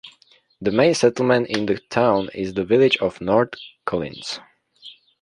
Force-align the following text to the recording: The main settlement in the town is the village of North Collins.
The 0.61 0.71
main 0.71 0.95
settlement 0.95 1.47
in 1.49 1.67
the 1.67 1.77
town 1.77 2.29
is 2.33 2.55
the 2.55 2.63
village 2.65 2.97
of 2.97 3.21
North 3.21 3.51
Collins. 3.85 4.39